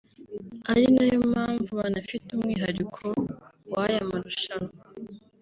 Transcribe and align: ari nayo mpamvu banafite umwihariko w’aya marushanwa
ari 0.71 0.85
nayo 0.95 1.17
mpamvu 1.33 1.69
banafite 1.81 2.27
umwihariko 2.31 3.05
w’aya 3.71 4.01
marushanwa 4.09 4.73